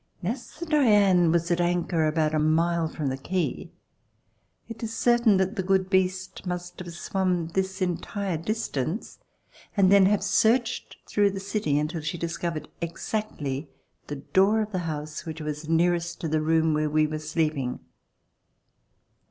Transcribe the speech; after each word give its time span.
As 0.23 0.57
the 0.59 0.65
Diane" 0.65 1.31
was 1.31 1.51
at 1.51 1.61
anchor 1.61 2.07
about 2.07 2.33
a 2.33 2.39
mile 2.39 2.87
from 2.87 3.05
the 3.09 3.17
quay, 3.19 3.71
it 4.67 4.81
is 4.81 4.97
certain 4.97 5.37
that 5.37 5.57
the 5.57 5.61
good 5.61 5.91
beast 5.91 6.43
must 6.47 6.79
have 6.79 6.91
swum 6.91 7.49
this 7.49 7.83
entire 7.83 8.37
distance 8.37 9.19
and 9.77 9.91
then 9.91 10.07
have 10.07 10.23
searched 10.23 10.97
through 11.05 11.29
the 11.29 11.39
city 11.39 11.77
until 11.77 12.01
she 12.01 12.17
discovered 12.17 12.67
exactly 12.81 13.69
the 14.07 14.15
door 14.15 14.61
of 14.61 14.71
the 14.71 14.79
house 14.89 15.23
which 15.27 15.39
was 15.39 15.69
nearest 15.69 16.19
to 16.21 16.27
the 16.27 16.41
room 16.41 16.73
where 16.73 16.89
we 16.89 17.05
were 17.05 17.19
sleeping. 17.19 17.79